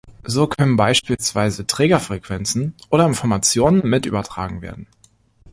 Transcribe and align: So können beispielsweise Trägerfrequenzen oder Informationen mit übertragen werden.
So 0.23 0.47
können 0.47 0.77
beispielsweise 0.77 1.67
Trägerfrequenzen 1.67 2.73
oder 2.89 3.05
Informationen 3.05 3.87
mit 3.87 4.07
übertragen 4.07 4.63
werden. 4.63 4.87